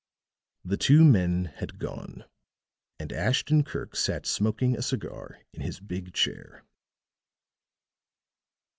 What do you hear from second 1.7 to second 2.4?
gone,